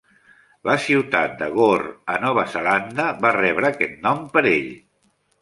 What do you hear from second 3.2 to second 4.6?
va rebre aquest nom per